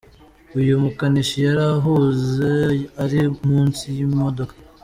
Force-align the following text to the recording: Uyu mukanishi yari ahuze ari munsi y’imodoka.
Uyu 0.59 0.81
mukanishi 0.83 1.37
yari 1.45 1.63
ahuze 1.75 2.49
ari 3.03 3.19
munsi 3.47 3.83
y’imodoka. 3.97 4.53